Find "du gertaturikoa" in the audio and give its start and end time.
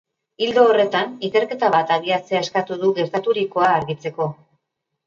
2.87-3.71